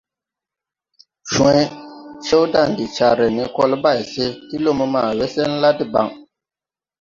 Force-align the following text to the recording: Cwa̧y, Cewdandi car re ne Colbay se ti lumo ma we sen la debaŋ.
Cwa̧y, 1.31 1.61
Cewdandi 2.25 2.85
car 2.95 3.13
re 3.19 3.27
ne 3.35 3.43
Colbay 3.55 3.99
se 4.11 4.25
ti 4.47 4.55
lumo 4.63 4.85
ma 4.93 5.01
we 5.17 5.25
sen 5.33 5.51
la 5.61 5.69
debaŋ. 5.77 6.07